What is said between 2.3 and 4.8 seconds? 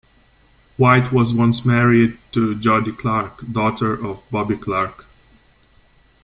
to Jody Clarke, daughter of Bobby